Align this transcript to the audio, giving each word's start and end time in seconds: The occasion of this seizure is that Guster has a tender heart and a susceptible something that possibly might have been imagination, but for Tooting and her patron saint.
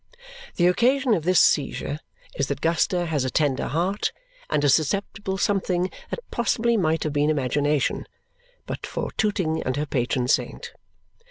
The 0.55 0.65
occasion 0.65 1.13
of 1.13 1.25
this 1.25 1.39
seizure 1.39 1.99
is 2.33 2.47
that 2.47 2.59
Guster 2.59 3.05
has 3.05 3.23
a 3.23 3.29
tender 3.29 3.67
heart 3.67 4.11
and 4.49 4.63
a 4.63 4.67
susceptible 4.67 5.37
something 5.37 5.91
that 6.09 6.31
possibly 6.31 6.75
might 6.75 7.03
have 7.03 7.13
been 7.13 7.29
imagination, 7.29 8.07
but 8.65 8.87
for 8.87 9.11
Tooting 9.11 9.61
and 9.61 9.77
her 9.77 9.85
patron 9.85 10.27
saint. 10.27 10.73